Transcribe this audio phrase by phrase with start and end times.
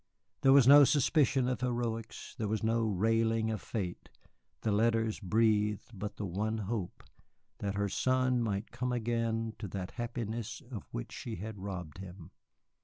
[0.41, 4.09] There was no suspicion of heroics, there was no railing at fate;
[4.61, 7.03] the letters breathed but the one hope,
[7.59, 12.31] that her son might come again to that happiness of which she had robbed him.